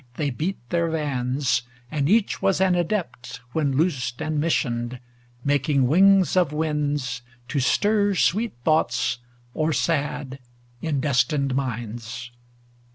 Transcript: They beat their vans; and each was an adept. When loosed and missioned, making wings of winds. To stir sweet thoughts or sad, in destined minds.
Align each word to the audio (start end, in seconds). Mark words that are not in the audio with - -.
They 0.15 0.31
beat 0.31 0.57
their 0.71 0.89
vans; 0.89 1.61
and 1.91 2.09
each 2.09 2.41
was 2.41 2.59
an 2.59 2.73
adept. 2.73 3.39
When 3.51 3.77
loosed 3.77 4.19
and 4.19 4.39
missioned, 4.39 4.99
making 5.45 5.85
wings 5.85 6.35
of 6.35 6.51
winds. 6.51 7.21
To 7.49 7.59
stir 7.59 8.15
sweet 8.15 8.53
thoughts 8.65 9.19
or 9.53 9.71
sad, 9.73 10.39
in 10.81 11.01
destined 11.01 11.53
minds. 11.53 12.31